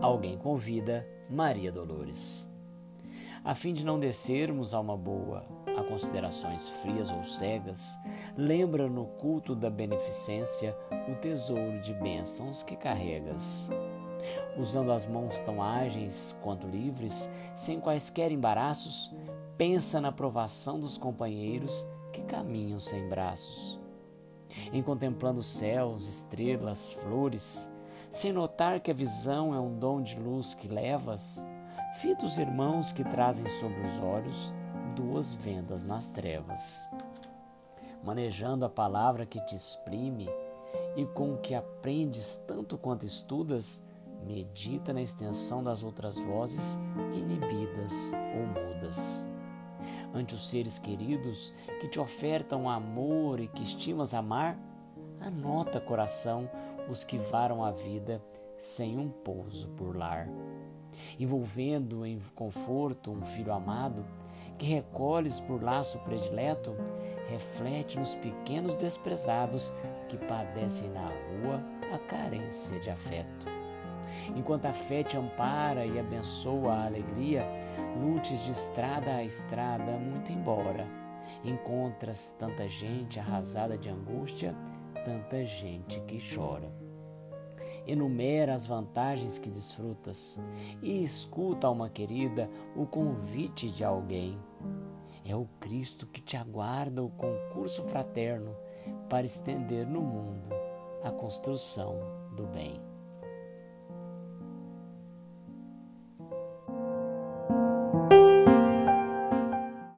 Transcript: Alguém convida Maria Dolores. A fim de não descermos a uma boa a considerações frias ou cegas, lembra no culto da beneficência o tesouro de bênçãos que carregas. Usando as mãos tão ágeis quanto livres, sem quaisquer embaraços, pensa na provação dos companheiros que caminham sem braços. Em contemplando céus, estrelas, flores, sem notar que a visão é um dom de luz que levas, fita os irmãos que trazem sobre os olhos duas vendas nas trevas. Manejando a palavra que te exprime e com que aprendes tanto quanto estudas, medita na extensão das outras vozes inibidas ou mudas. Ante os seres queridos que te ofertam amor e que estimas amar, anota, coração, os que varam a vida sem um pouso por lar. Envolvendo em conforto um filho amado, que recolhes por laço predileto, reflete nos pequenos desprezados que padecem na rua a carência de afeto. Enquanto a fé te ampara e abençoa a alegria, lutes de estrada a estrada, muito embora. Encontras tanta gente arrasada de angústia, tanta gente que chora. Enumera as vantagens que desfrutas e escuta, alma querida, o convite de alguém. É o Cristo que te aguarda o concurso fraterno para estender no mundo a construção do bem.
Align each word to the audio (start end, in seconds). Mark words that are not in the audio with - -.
Alguém 0.00 0.38
convida 0.38 1.06
Maria 1.28 1.70
Dolores. 1.70 2.50
A 3.44 3.54
fim 3.54 3.72
de 3.72 3.84
não 3.84 3.98
descermos 3.98 4.72
a 4.72 4.80
uma 4.80 4.96
boa 4.96 5.44
a 5.76 5.84
considerações 5.84 6.68
frias 6.68 7.10
ou 7.10 7.24
cegas, 7.24 7.98
lembra 8.36 8.88
no 8.88 9.06
culto 9.06 9.54
da 9.54 9.70
beneficência 9.70 10.76
o 11.08 11.14
tesouro 11.16 11.80
de 11.80 11.94
bênçãos 11.94 12.62
que 12.62 12.76
carregas. 12.76 13.70
Usando 14.58 14.92
as 14.92 15.06
mãos 15.06 15.40
tão 15.40 15.62
ágeis 15.62 16.38
quanto 16.42 16.66
livres, 16.66 17.30
sem 17.54 17.80
quaisquer 17.80 18.30
embaraços, 18.30 19.14
pensa 19.56 20.00
na 20.00 20.12
provação 20.12 20.78
dos 20.78 20.98
companheiros 20.98 21.86
que 22.12 22.22
caminham 22.22 22.78
sem 22.78 23.08
braços. 23.08 23.78
Em 24.72 24.82
contemplando 24.82 25.42
céus, 25.42 26.06
estrelas, 26.06 26.92
flores, 26.92 27.70
sem 28.10 28.32
notar 28.32 28.80
que 28.80 28.90
a 28.90 28.94
visão 28.94 29.54
é 29.54 29.60
um 29.60 29.78
dom 29.78 30.02
de 30.02 30.18
luz 30.18 30.54
que 30.54 30.66
levas, 30.66 31.46
fita 32.00 32.26
os 32.26 32.38
irmãos 32.38 32.92
que 32.92 33.04
trazem 33.04 33.46
sobre 33.46 33.80
os 33.86 33.98
olhos 33.98 34.52
duas 34.96 35.32
vendas 35.32 35.82
nas 35.82 36.10
trevas. 36.10 36.88
Manejando 38.02 38.64
a 38.64 38.68
palavra 38.68 39.24
que 39.24 39.40
te 39.40 39.54
exprime 39.54 40.28
e 40.96 41.06
com 41.06 41.36
que 41.36 41.54
aprendes 41.54 42.36
tanto 42.46 42.76
quanto 42.76 43.06
estudas, 43.06 43.86
medita 44.26 44.92
na 44.92 45.00
extensão 45.00 45.62
das 45.62 45.82
outras 45.82 46.18
vozes 46.18 46.78
inibidas 47.14 48.12
ou 48.34 48.46
mudas. 48.46 49.28
Ante 50.12 50.34
os 50.34 50.50
seres 50.50 50.78
queridos 50.78 51.54
que 51.80 51.88
te 51.88 52.00
ofertam 52.00 52.68
amor 52.68 53.38
e 53.38 53.46
que 53.46 53.62
estimas 53.62 54.12
amar, 54.12 54.58
anota, 55.20 55.80
coração, 55.80 56.50
os 56.90 57.04
que 57.04 57.18
varam 57.18 57.64
a 57.64 57.70
vida 57.70 58.22
sem 58.58 58.98
um 58.98 59.08
pouso 59.08 59.68
por 59.70 59.96
lar. 59.96 60.28
Envolvendo 61.18 62.04
em 62.04 62.18
conforto 62.34 63.10
um 63.10 63.22
filho 63.22 63.52
amado, 63.52 64.04
que 64.58 64.66
recolhes 64.66 65.40
por 65.40 65.62
laço 65.62 65.98
predileto, 66.00 66.76
reflete 67.28 67.98
nos 67.98 68.14
pequenos 68.14 68.74
desprezados 68.74 69.72
que 70.08 70.18
padecem 70.18 70.90
na 70.90 71.06
rua 71.06 71.64
a 71.94 71.98
carência 71.98 72.78
de 72.78 72.90
afeto. 72.90 73.46
Enquanto 74.36 74.66
a 74.66 74.72
fé 74.72 75.02
te 75.02 75.16
ampara 75.16 75.86
e 75.86 75.98
abençoa 75.98 76.72
a 76.74 76.86
alegria, 76.86 77.46
lutes 78.02 78.44
de 78.44 78.50
estrada 78.50 79.14
a 79.14 79.24
estrada, 79.24 79.92
muito 79.92 80.32
embora. 80.32 80.86
Encontras 81.44 82.34
tanta 82.38 82.68
gente 82.68 83.18
arrasada 83.18 83.78
de 83.78 83.88
angústia, 83.88 84.54
tanta 85.04 85.44
gente 85.44 86.00
que 86.00 86.18
chora. 86.18 86.72
Enumera 87.86 88.52
as 88.52 88.66
vantagens 88.66 89.38
que 89.38 89.48
desfrutas 89.48 90.38
e 90.82 91.02
escuta, 91.02 91.66
alma 91.66 91.88
querida, 91.88 92.48
o 92.76 92.86
convite 92.86 93.70
de 93.70 93.84
alguém. 93.84 94.38
É 95.24 95.34
o 95.34 95.46
Cristo 95.58 96.06
que 96.06 96.20
te 96.20 96.36
aguarda 96.36 97.02
o 97.02 97.10
concurso 97.10 97.82
fraterno 97.84 98.54
para 99.08 99.26
estender 99.26 99.86
no 99.86 100.00
mundo 100.00 100.48
a 101.02 101.10
construção 101.10 101.98
do 102.36 102.46
bem. 102.46 102.89